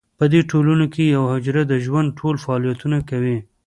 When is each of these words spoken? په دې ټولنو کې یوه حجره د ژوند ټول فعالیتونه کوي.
په 0.19 0.25
دې 0.33 0.41
ټولنو 0.51 0.85
کې 0.93 1.03
یوه 1.15 1.27
حجره 1.35 1.61
د 1.67 1.73
ژوند 1.85 2.09
ټول 2.19 2.35
فعالیتونه 2.43 2.97
کوي. 3.09 3.37